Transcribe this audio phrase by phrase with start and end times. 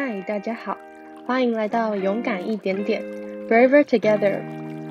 [0.00, 0.76] 嗨，大家好，
[1.26, 3.02] 欢迎来到勇敢一点点
[3.48, 4.38] ，Braver Together。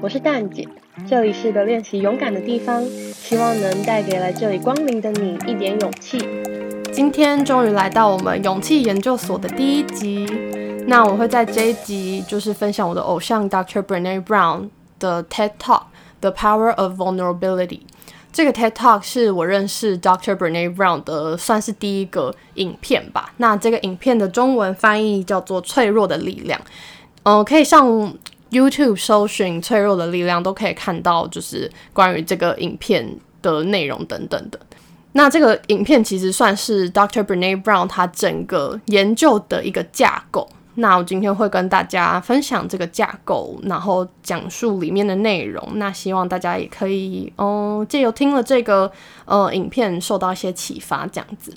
[0.01, 0.67] 我是蛋姐，
[1.07, 6.19] 这里是个练习勇敢的地方，希望能带给来这里光临的你一点勇气。
[6.91, 10.27] 今天终于来到我们勇气研究所的第一集，
[10.87, 13.81] 那我会在这一集就是分享我的偶像 Dr.
[13.81, 14.67] Brene Brown
[14.99, 15.83] 的 TED Talk
[16.19, 17.79] 《The Power of Vulnerability》。
[18.37, 20.35] 这个 TED Talk 是我认识 Dr.
[20.35, 23.33] Brene Brown 的，算是第一个影片吧。
[23.37, 26.59] 那这个影片的中文翻译叫做《脆弱的力量》。
[27.23, 28.13] 嗯，可以上
[28.51, 34.59] YouTube 搜寻“脆弱的力量”，都可以看到就是关于这个影片的内容等等的。
[35.13, 37.23] 那这个影片其实算是 Dr.
[37.23, 40.47] Brene Brown 他整个研究的一个架构。
[40.79, 45.67] 那我今天会跟大家分享这个架构，然后讲述里面的内容。
[45.75, 48.91] 那希望大家也可以，哦，借由听了这个
[49.25, 51.51] 呃影片，受到一些启发，这样子。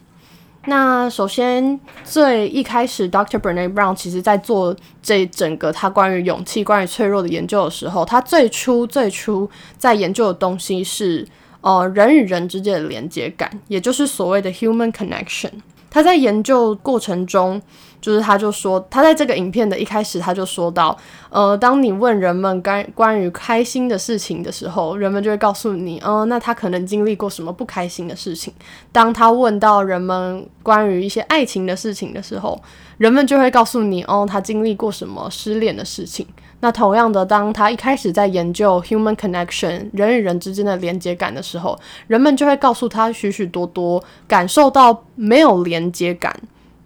[0.65, 3.39] 那首先最一开始，Dr.
[3.39, 11.29] Brene Brown 其实在做这整个他关于勇气、关于脆弱的研究的时候，他最初最初在研究的东西是
[11.61, 15.51] 呃人与人之间的连接感，也就是所谓的 human connection。
[15.91, 17.61] 他在研究过程中。
[18.01, 20.97] 就是他，就说他在这个影片的一开始，他就说到，
[21.29, 28.53] 呃，当你问人们关关于开心的事情的时候，人们就会告诉你，嗯，那他可能经历过什么不开心的事情。
[28.91, 32.61] 当他问到人们关于一些爱情的事情的时候，
[32.99, 36.27] 人们就会告诉你，哦，他经历过什么失恋的事情。
[36.63, 46.39] 那同样的，当他一开始在研究 human connection 人与人之间的连接感的时候，人们就会告诉他许许多多感受到没有连接感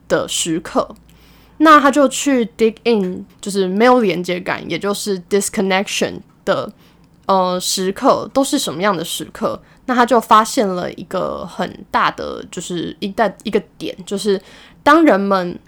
[0.07, 0.89] 的时刻。
[1.65, 6.71] 那他就去 dig in，就是没有连接感，也就是 disconnection 的
[7.25, 9.59] 呃时刻都是什么样的时刻？
[9.87, 14.39] 那他就发现了一个很大的，就是一代一个点，就是
[14.83, 15.59] 当人们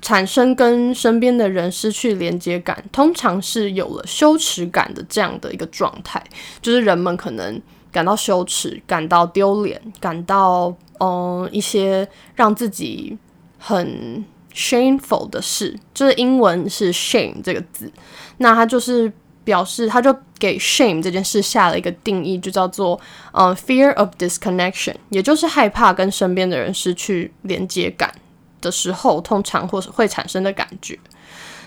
[0.00, 6.22] 产生跟身边的人失去连接感，通常是有了羞耻感的这样的一个状态，
[6.60, 13.18] 就是人们可能感到羞耻、感到丢脸、感到嗯一些让自己
[13.58, 14.24] 很。
[14.54, 17.90] Shameful 的事，就是英文是 shame 这个字，
[18.38, 19.12] 那它就是
[19.44, 23.00] 表示，它就给 shame 这件事下了一个定义，就叫做
[23.32, 28.12] 呃 fear of disconnection，也就是害怕跟身边的人失去连接感
[28.60, 30.98] 的时候，通常或是会产生的感觉。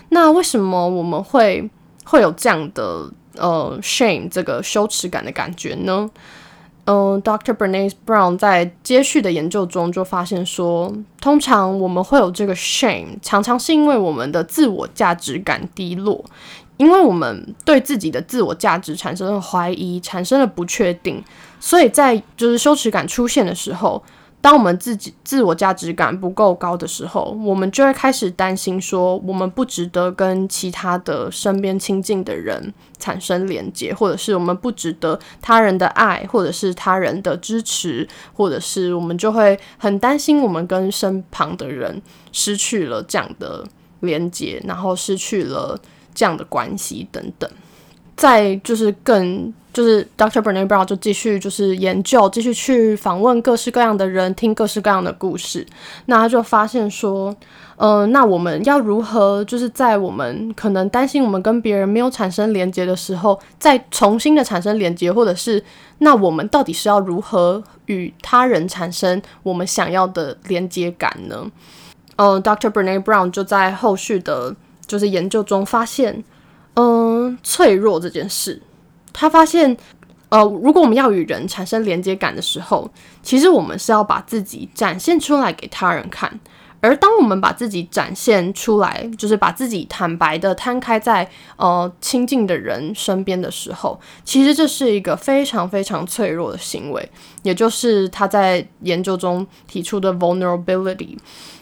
[0.08, 1.68] 那为什么我们会
[2.04, 6.08] 会有这样的呃 shame 这个羞耻感的感觉呢？
[6.86, 7.52] 嗯，Dr.
[7.52, 16.24] Bernice Brown 在接续的研究中就发现说，通常我们会有这个 shame，常常是因为我们的自我价值感低落，
[16.76, 21.22] 因为我们对自己的自我价值产生了怀疑，产生了不确定，
[21.58, 24.02] 所以在就是羞耻感出现的时候。
[24.40, 43.66] 当我们自己自我价值感不够高的时候，我们就会开始担心说，我们不值得跟其他的身边亲近的人产生连接，或者是我们不值得他人的爱，或者是他人的支持，或者是我们就会很担心我们跟身旁的人失去了这样的
[44.00, 45.76] 连接，然后失去了
[46.14, 47.50] 这样的关系等等。
[48.16, 50.40] 再就是更就是 Dr.
[50.40, 55.66] Bernie Brown 就继续就是研究，继续去访问各式各样的人，听各式各样的故事。
[56.06, 57.36] 那他就发现说，
[57.76, 65.62] 呃，那我们要如何就是在我们可能担心我们跟别人没有产生连接的时候，再重新的产生连接，或者是
[65.98, 71.50] 那我们到底是要如何与他人产生我们想要的连接感呢？
[72.16, 72.70] 嗯，Dr.
[72.70, 74.56] Bernie Brown 就在后续的
[74.86, 76.24] 就是研究中发现。
[76.76, 78.60] 嗯，脆弱这件事，
[79.12, 79.76] 他发现，
[80.28, 82.90] 呃，如果我们要与人产生连接感的时候，
[83.22, 86.38] 其实我们是要把自己展现出来给他人看。
[86.80, 97.10] 而当我们把自己展现出来，就是把自己坦白的摊开在呃亲近的人身边的时候，其实这是一个非常非常脆弱的行为，
[97.42, 101.16] 也就是他在研究中提出的 vulnerability。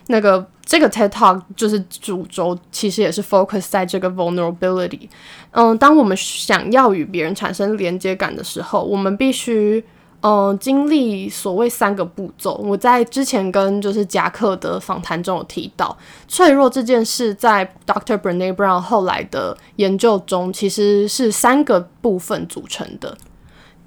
[0.09, 5.09] 那个这个 TED Talk 就是主轴，其实也是 focus 在这个 vulnerability。
[5.53, 9.83] 嗯，当我们想要与别人产生连接感的时候，我们必须
[10.27, 12.55] 嗯经历所谓三个步骤。
[12.55, 15.95] 我在之前跟就是夹克的访谈中有提到，
[16.27, 18.17] 脆弱这件事在 Dr.
[18.17, 23.19] Brene Brown 后来的研究中，其实是三个部分组成的。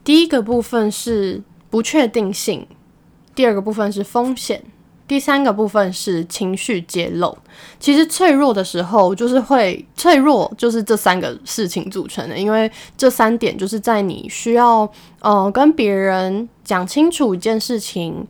[0.04, 1.42] 第一个部分是
[1.72, 2.68] 不确定性，
[3.33, 4.63] 第二个部分是风险。
[5.07, 7.38] 第三个部分是情绪揭露。
[7.80, 12.38] 其实脆弱的时候，就是会脆弱，就是这三个事情组成的。
[12.38, 14.89] 因为这三点就是在你需要
[15.21, 18.27] 呃跟别人讲清楚一件事情，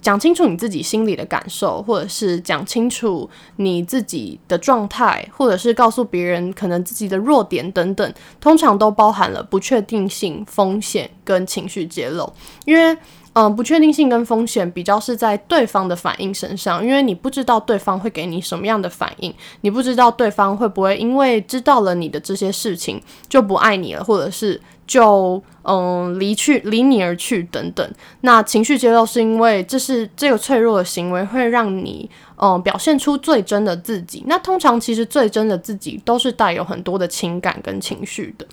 [0.00, 12.32] 讲清楚你自己心里的感受，或者是讲清楚你自己的状态，或者是告诉别人可能自己的弱点等等，通常都包含了不确定性、风险跟情绪揭露。
[12.64, 12.96] 因为，
[13.34, 24.60] 嗯，不确定性跟风险比较是在对方的反应身上，因为你不知道对方会给你什么样的反应，你不知道对方会不会因为知道了你的这些事情就不爱你了，或者是。
[24.84, 27.88] 就嗯离去离你而去等等，
[28.22, 34.24] 那情绪揭露是因为这是这个脆弱的行为会让你嗯表现出最真的自己。
[34.26, 38.44] 那通常其实最真的自己都是带有很多的情感跟情绪的。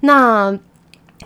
[0.00, 0.58] 那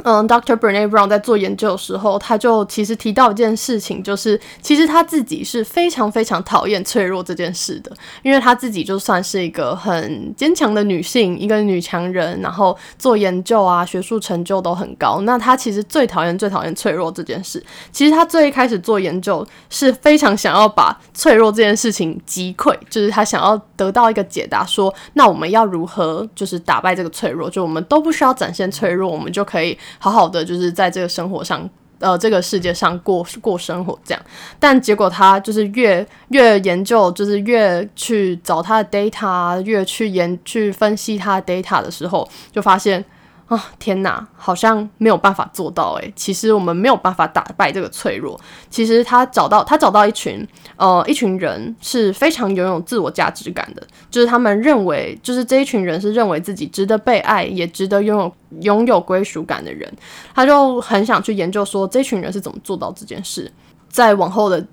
[0.02, 0.56] 嗯，Dr.
[0.56, 7.92] Brene Brown 在做研究的时候，他就其实提到一件事情，就是其实他自己是非常非常讨厌脆弱这件事的，
[8.22, 15.20] 因为他自己就算是一个很坚强的女性，一个女强人，然后做研究啊，学术成就都很高。
[15.20, 17.64] 那他其实最讨厌、最讨厌脆弱这件事。
[17.92, 27.48] 其实他最一开始做研究是非常想要把脆弱这件事情击溃，就是他想要得到一个解答，说那我们要如何就是打败这个脆弱？
[27.48, 29.78] 就我们都不需要展现脆弱，我们就可以。
[29.98, 34.22] 好好的，就是在这个生活上，呃，这个世界上过过生活这样。
[34.58, 43.04] 但结果他就是越越研究，就是越去找他的 data，越去研去分析他的 data 的时候，就发现。
[43.46, 46.12] 啊天哪，好像没有办法做到诶。
[46.16, 48.40] 其实我们没有办法打败这个脆弱。
[48.70, 50.46] 其实他找到他找到一群
[50.76, 59.92] 呃一群人是非常拥有自我价值感的，就是他们认为就是这一群人是认为自己值得被爱，也值得拥有拥有归属感的人。
[60.34, 63.52] 他就很想去研究说这群人是怎么做到这件事。
[63.88, 64.66] 在往后的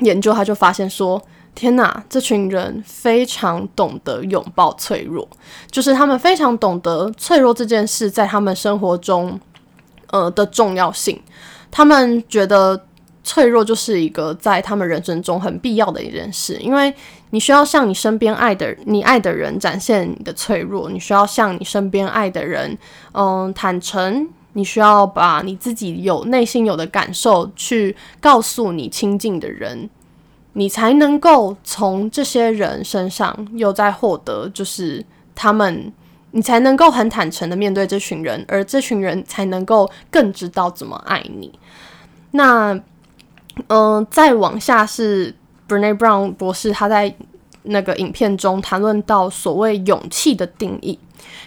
[0.00, 1.20] 研究，他就发现说。
[1.54, 5.28] 天呐，这群人非常懂得拥抱脆弱，
[5.70, 9.38] 就是他们非常懂得脆弱这件事在他们生活中，
[10.10, 11.20] 呃的重要性。
[11.70, 12.86] 他们觉得
[13.22, 16.92] 脆弱就是一个在他们人生中很必要的一件事，因为
[17.30, 22.76] 你需要向你身边爱的你爱的人展现你的脆弱，你需要向你身边爱的人，
[23.12, 29.90] 嗯，坦诚，你需要把你自己有内心有的感受去告诉你亲近的人。
[30.52, 35.04] 你才能够从这些人身上又在获得，就是
[35.34, 35.92] 他们，
[36.32, 41.52] 你才能够很坦诚的面对这群人，而这群人才能够更知道怎么爱你。
[42.32, 42.78] 那，
[43.68, 45.34] 嗯，再往下是
[45.68, 47.14] Brene Brown 博士他在
[47.62, 50.98] 那个影片中谈论到所谓勇气的定义，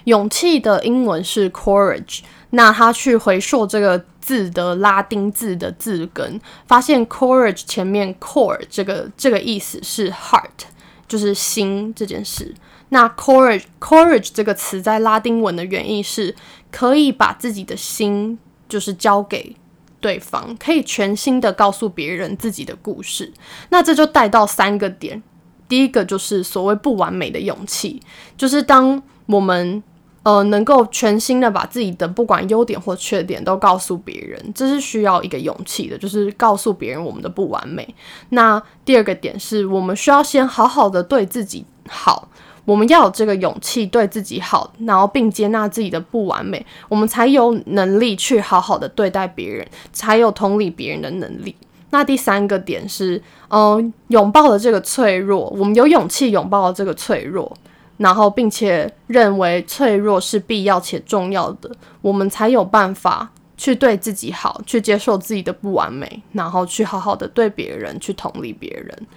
[0.06, 2.22] 勇气的英文是 courage。
[2.52, 10.64] 那他去回溯这个字的拉丁字的字根，发现 courage 前面 core 这个这个意思是 heart，
[11.10, 12.56] 就是心这件事。
[12.88, 16.34] 那 courage courage 这个词在拉丁文的原意是
[16.72, 18.40] 可以把自己的心
[18.70, 19.54] 就是交给
[20.00, 23.34] 对方，可以全心的告诉别人自己的故事。
[23.70, 25.22] 那这就带到三个点，
[25.68, 28.02] 第一个就是所谓不完美的勇气，
[28.38, 29.84] 就是当我们。
[30.24, 37.94] 呃，能够全心的把自己的不管优点或缺点都告诉别人，这是需要一个勇气的，就是告诉别人我们的不完美。
[38.30, 42.30] 那第二个点是我们需要先好好的对自己好，
[42.64, 51.54] 我们要有这个勇气对自己好，然后并接纳自己的不完美，我们才有能力去好好的对待别人，才有同理别人的能力。
[51.90, 57.52] 那第三个点是，嗯，拥抱了这个脆弱，我们有勇气拥抱了这个脆弱。
[57.98, 61.70] 然后，并且认为脆弱是必要且重要的，
[62.02, 69.08] 我们才有办法去对自己好，去接受自己的不完美，然后去好好的对别人，去同理别人。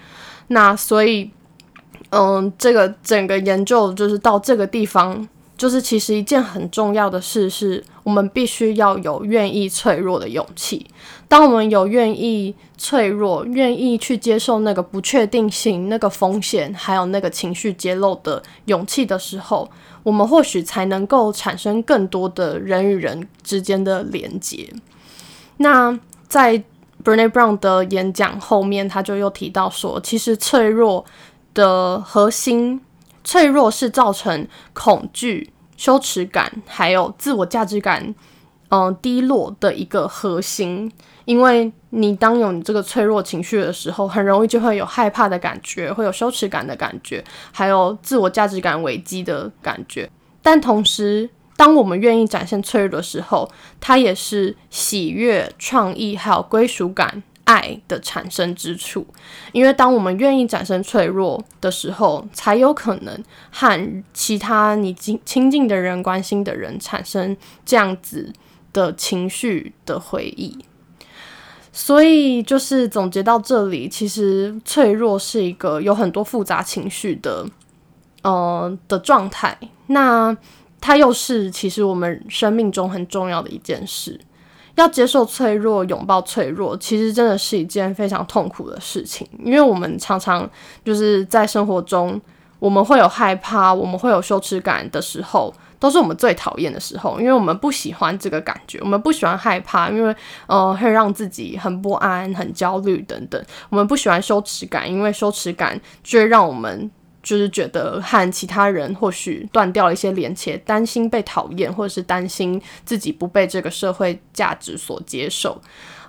[0.49, 1.31] 那所以，
[2.11, 5.29] 嗯，这个整个研究就是到这个地方。
[5.57, 10.87] 就是其实一件很重要的事，是我们必须要有愿意脆弱的勇气。
[11.29, 19.69] 当我们有愿意脆弱、愿意去接受那个不确定性、那个风险，还有那个情绪揭露的勇气的时候，
[20.03, 24.69] 我们或许才能够产生更多的人与人之间的连接。
[25.57, 25.99] 那
[26.29, 31.05] 在 b e r n e Brown 的演讲后面，他就又提到说，其实脆弱
[31.55, 32.81] 的核心。
[33.27, 38.15] 脆弱是造成恐惧、羞耻感，还有自我价值感，
[38.69, 40.91] 嗯，低落的一个核心。
[41.25, 50.09] 因为你当有你这个脆弱情绪的时候，很容易就会有害怕的感觉，会有羞耻感的感觉，还有自我价值感危机的感觉。
[50.41, 57.25] 但同时，当我们愿意展现脆弱的时候，它也是喜悦、创意还有归属感。
[57.47, 59.07] 爱的产生之处，
[59.53, 68.33] 因为当我们愿意展示脆弱的时候，才有可能和其他你亲亲近的人、关心的人产生这样子
[68.73, 70.59] 的情绪的回忆。
[71.73, 77.47] 所以就是总结到这里，其实脆弱是一个有很多复杂情绪的，
[78.23, 79.57] 呃的状态。
[79.89, 80.37] 那
[80.81, 84.19] 它又是其实我们生命中很重要的一件事。
[84.77, 90.49] 要接受脆弱，拥抱脆弱，其实真的是一件非常痛苦的事情，因为我们常常
[90.85, 92.21] 就是在生活中，
[92.59, 100.15] 我们会有害怕，我们会有羞耻感的时候，都是我们最讨厌的时候，因为我们不喜欢这个感觉，我们不喜欢害怕，因为
[100.47, 106.91] 呃会让自己很不安、很焦虑等等，我们不喜欢羞耻感，因为羞耻感就会让我们。
[107.27, 115.61] 就是觉得和其他人或许断掉了一些连接，担心被讨厌，或者是担心自己不被这个社会价值所接受，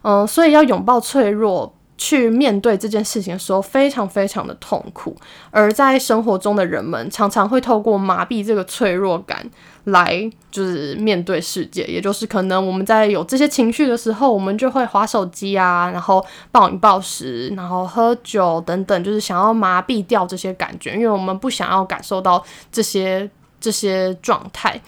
[0.03, 1.73] 嗯，所以要拥抱脆弱。
[1.97, 5.15] 去面对这件事情的时候，非常非常的痛苦。
[5.49, 9.49] 而在生活中的人们，常常会透过麻痹这个脆弱感
[9.85, 11.83] 来，就是面对世界。
[11.85, 23.27] 也就是可能我们在有这些情绪的时候，我们就会划手机啊，然后暴饮暴食，然后喝酒等等，就是想要麻痹掉这些感觉，因为我们不想要感受到这些
[23.59, 24.79] 这些状态。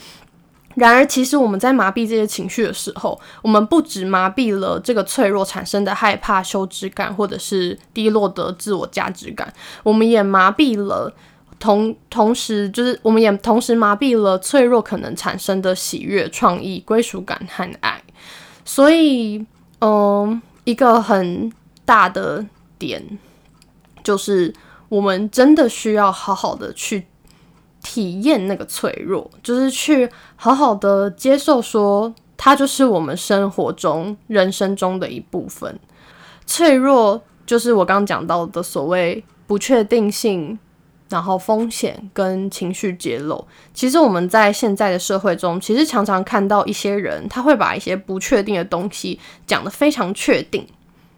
[0.76, 9.52] 然而，其实我们在麻痹这些情绪的时候，我们不止麻痹了这个脆弱产生的害怕、羞耻感，或者是低落的自我价值感，
[9.84, 11.12] 我们也麻痹了
[11.60, 18.02] 同同时，就是我们也同时麻痹了脆弱可能产生的喜悦、创意、归属感和爱。
[18.64, 19.46] 所以，
[19.82, 21.52] 嗯，一个很
[21.84, 22.46] 大的
[22.78, 23.04] 点
[24.02, 24.54] 就是，
[24.88, 27.08] 我们真的需要好好的去。
[27.84, 35.80] 体验那个脆弱，就是去好好的接受，说它就是我们生活中、人生中的一部分。
[36.46, 40.58] 脆弱就是我刚刚讲到的所谓不确定性，
[41.10, 43.48] 然后风险跟情绪揭露。
[43.74, 50.68] 其实我们在现在的社会中，其实常常看到一些人，他会把一些不确定的东西讲得非常确定，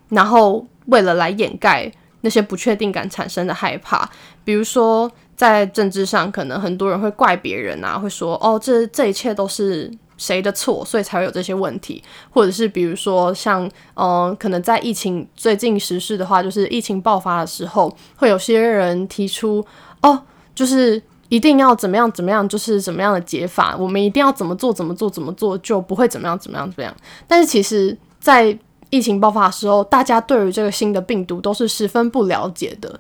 [0.10, 1.92] 然后为了来掩盖
[2.22, 4.10] 那些不确定感产生的害怕，
[4.44, 5.12] 比如说。
[5.34, 12.04] 在政治上，可能很多人会怪别人啊，会说哦，这这一切都是谁的错，所以才会有这些问题。
[12.30, 19.66] 或者是比如说，像嗯，可能在疫情最近实施的话，就是疫情爆发的时候，会有些人提出
[20.04, 20.22] 哦，
[20.54, 26.96] 就是一定要怎么样怎么样，就是怎么样的解法，我们一定要怎么做怎么做怎么做，就不会怎么样怎么样怎么样。
[27.28, 28.56] 但是其实，在
[28.92, 32.96] 疫情爆发的时候，大家对于这个新的病毒都是十分不了解的。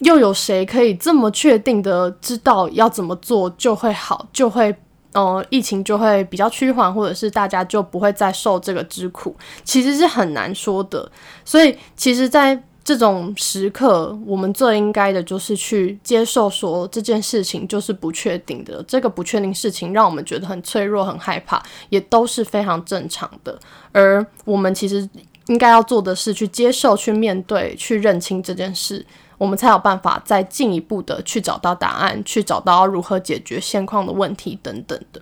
[0.00, 4.74] 又有谁可以这么确定的知道要怎么做就会好，就会，
[5.12, 11.10] 呃，疫情就会比较趋缓，或者是大家就不会再受这个之苦，其实是很难说的。
[11.46, 18.80] 所以，其实，在这种时刻，我们最应该的就是去接受，说这件事情就是不确定的。
[18.86, 23.58] 这个不确定事情让我们觉得很脆弱、很害怕，也都是非常正常的。
[23.90, 25.10] 而我们其实
[25.48, 29.04] 应该要做的是去接受、去面对、去认清这件事。
[29.36, 35.20] 我们才有办法再进一步的去找到答案，去找到如何解决现况的问题等等的。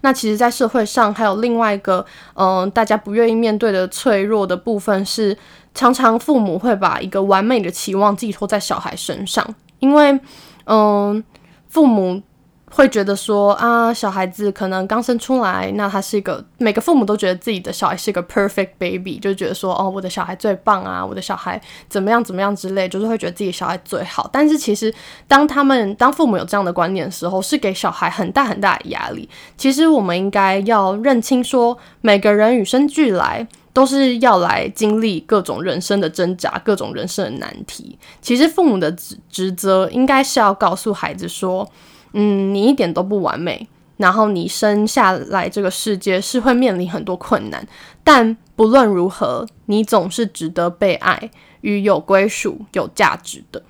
[0.00, 5.36] 那其实，在社会上还有另外一个，嗯，大家不愿意面对的脆弱的部分是，
[5.74, 9.46] 常常父母会把一个完美的期望寄托在小孩身上，
[9.78, 10.20] 因为，
[10.66, 11.22] 嗯，
[11.68, 12.22] 父母。
[12.70, 21.58] 会觉得说啊，小孩子可能刚生出来，那他是一个每个父母都觉得自己的小孩是一个 perfect baby，就觉得说哦，我的小孩最棒啊，我的小孩
[21.88, 24.28] 怎么样怎么样之类，就是会觉得自己小孩最好。
[24.30, 24.94] 但是其实
[25.26, 29.26] 当他们当父母有这样的观念的时候，是给小孩很大很大的压力。
[29.56, 37.98] 其实我们应该要认清说，每个人与生俱来都是要来经历各种人生的挣扎，各种人生的难题。
[38.20, 41.68] 其实父母的职职责应该是要告诉孩子说。
[42.14, 47.68] 嗯，你一点都不完美，然后你生下来这个世界是会面临很多困难，
[48.02, 53.62] 但不论如何，你总是值得被爱与有归属、有价值的。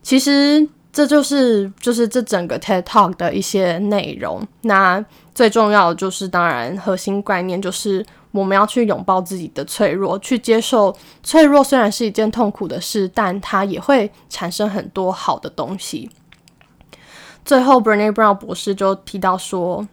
[0.00, 4.46] 其实这就是就是这整个 TED Talk 的一些内容。
[4.62, 5.04] 那
[5.34, 8.06] 最重要的就是，当然核心概念就是
[8.36, 16.10] 我们要去拥抱自己的脆弱，去接受脆弱虽然是一件痛苦的事，但它也会产生很多好的东西。
[17.44, 19.86] 最后，Brené Brown 博士就提到说，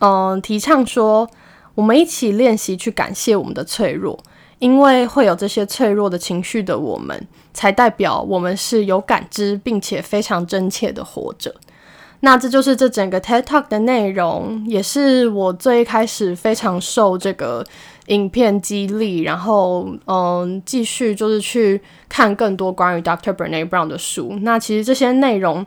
[0.00, 1.28] 嗯，提倡说，
[1.74, 4.18] 我们一起练习去感谢我们的脆弱，
[4.60, 11.54] 因为会有这些脆弱的情绪的我们，才代表我们是有感知并且非常真切的活着。
[12.20, 17.64] 那这就是这整个 TED Talk 的内容，也是我最开始非常受这个
[18.06, 23.34] 影片激励，然后嗯，继续就是去看更多关于 Dr.
[23.34, 24.36] Brené Brown 的书。
[24.42, 25.66] 那其实这些内容。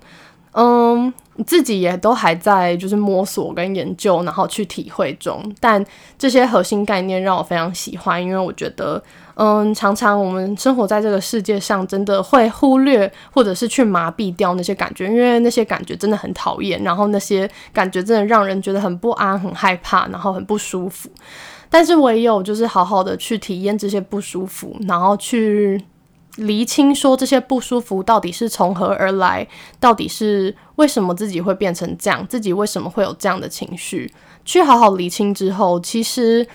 [0.54, 1.14] 嗯，
[1.46, 5.42] 自己也都还在就是摸索跟研究，然后去体会中。
[5.62, 5.84] 但
[6.18, 9.02] 这些核心概念让我非常喜欢，因为我觉得，
[9.36, 21.10] 嗯，常常我们生活在这个世界上，真的会忽略或者是去麻痹掉那些感觉，因为那些感觉真的很讨厌，然后那些感觉真的让人觉得很不安、很害怕，然后很不舒服。
[21.70, 25.82] 但是我也有就是好好的去体验这些不舒服，然后去。
[26.38, 29.48] 厘清说这些不舒服到底是从何而来，
[29.80, 34.12] 到底是为什么自己会变成这样，自己为什么会有这样的情绪？
[34.46, 36.48] 去好好厘清之后，其实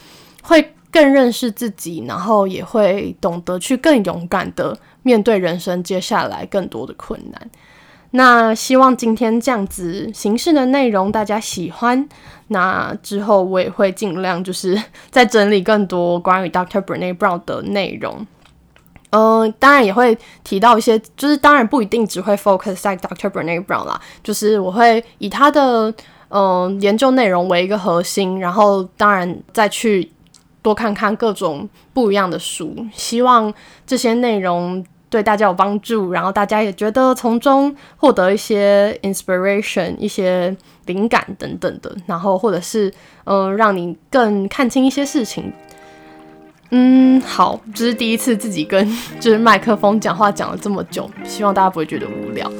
[0.43, 7.51] 会更认识自己，然后也会懂得去更勇敢的面对人生接下来更多的困难。
[8.13, 12.09] 那希望今天这样子形式的内容大家喜欢。
[12.49, 14.81] 那之后我也会尽量就是
[15.11, 18.27] 再整理更多关于 Doctor Brene Brown 的内容。
[19.11, 23.31] 嗯，当然也会提到一些，就是当然不一定只会 focus 在 Dr.
[23.31, 25.95] Brene Brown 啦，就是我会以他的
[26.29, 30.11] 嗯研究内容为一个核心，然后当然再去
[30.61, 33.53] 多看看各种不一样的书，希望
[33.87, 40.55] 这些内容对大家有帮助，然后大家也觉得从中获得一些 inspiration、一些
[40.87, 42.93] 灵感等等的，然后或者是
[43.25, 45.53] 嗯让你更看清一些事情。
[46.71, 48.87] 嗯，好，这是第一次自己跟
[49.21, 52.51] 就是麦克风讲话讲了这么久，希望大家不会觉得无聊。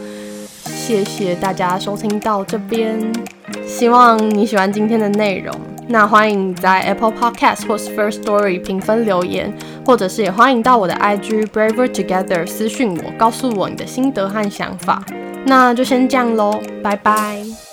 [0.65, 2.99] 谢谢大家收听到这边，
[3.67, 5.53] 希望你喜欢今天的内容。
[5.89, 9.53] 那欢迎在 Apple Podcast 或是 First Story 评分留言，
[9.85, 15.05] 或者是也欢迎到我的 IG Braver Together 私讯我，告诉我你的心得和想法。
[15.45, 17.66] 那就先这样喽，拜拜。